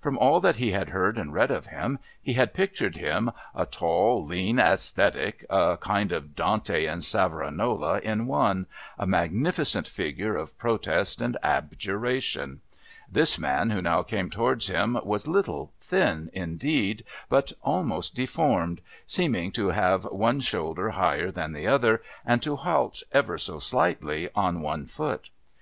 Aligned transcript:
From 0.00 0.16
all 0.16 0.40
that 0.40 0.56
he 0.56 0.70
had 0.72 0.88
heard 0.88 1.18
and 1.18 1.34
read 1.34 1.50
of 1.50 1.66
him, 1.66 1.98
he 2.22 2.32
had 2.32 2.54
pictured 2.54 2.96
him 2.96 3.30
a 3.54 3.66
tall, 3.66 4.24
lean 4.24 4.58
ascetic, 4.58 5.44
a 5.50 5.76
kind 5.78 6.12
of 6.12 6.34
Dante 6.34 6.86
and 6.86 7.04
Savonarola 7.04 7.98
in 7.98 8.26
one, 8.26 8.64
a 8.98 9.06
magnificent 9.06 9.86
figure 9.86 10.34
of 10.34 10.56
protest 10.56 11.20
and 11.20 11.36
abjuration. 11.42 12.62
This 13.12 13.38
man 13.38 13.68
who 13.68 13.82
now 13.82 14.02
came 14.02 14.30
towards 14.30 14.68
him 14.68 14.98
was 15.04 15.26
little, 15.28 15.74
thin, 15.78 16.30
indeed, 16.32 17.04
but 17.28 17.52
almost 17.60 18.14
deformed, 18.14 18.80
seeming 19.06 19.52
to 19.52 19.68
have 19.68 20.04
one 20.06 20.40
shoulder 20.40 20.88
higher 20.92 21.30
than 21.30 21.52
the 21.52 21.66
other, 21.66 22.00
and 22.24 22.42
to 22.42 22.56
halt 22.56 23.02
ever 23.12 23.36
so 23.36 23.58
slightly 23.58 24.30
on 24.34 24.62
one 24.62 24.86
foot. 24.86 25.28